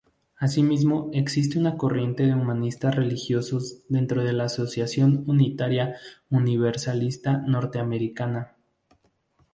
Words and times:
Asimismo, 0.35 1.11
existe 1.13 1.59
una 1.59 1.77
corriente 1.77 2.23
de 2.25 2.33
humanistas 2.33 2.95
religiosos 2.95 3.83
dentro 3.87 4.23
de 4.23 4.33
la 4.33 4.45
Asociación 4.45 5.23
Unitaria 5.27 5.95
Universalista 6.31 7.37
norteamericana. 7.45 8.55